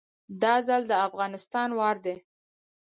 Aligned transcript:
دا 0.41 0.53
ځل 0.67 0.81
د 0.87 0.93
افغانستان 1.07 1.69
وار 1.79 1.97
دی 2.05 2.15